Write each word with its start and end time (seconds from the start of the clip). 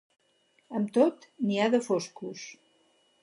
Amb 0.79 0.89
tot, 0.95 1.27
n'hi 1.49 1.61
ha 1.65 1.69
de 1.75 1.83
foscos. 1.91 2.47